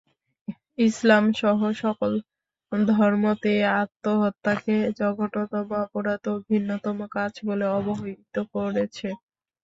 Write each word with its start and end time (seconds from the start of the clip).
ইসলাম 0.79 1.23
সহ 1.39 1.59
সকল 1.81 2.11
ধর্মতেই 2.91 3.61
আত্মহত্যাকে 3.81 4.75
জঘন্যতম 4.99 5.45
অপরাধ 5.83 6.23
ও 6.27 6.43
ঘৃণ্যতম 6.45 6.97
কাজ 7.15 7.33
বলে 7.47 7.65
অবহিত 7.77 8.35
করেছে। 8.53 9.07